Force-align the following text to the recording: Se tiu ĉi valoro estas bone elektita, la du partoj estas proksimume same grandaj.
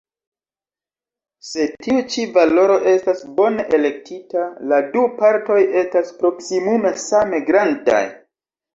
Se 1.49 1.67
tiu 1.87 1.99
ĉi 2.13 2.25
valoro 2.39 2.79
estas 2.93 3.23
bone 3.37 3.67
elektita, 3.81 4.49
la 4.75 4.83
du 4.97 5.07
partoj 5.23 5.61
estas 5.85 6.13
proksimume 6.25 6.99
same 7.09 7.47
grandaj. 7.55 8.05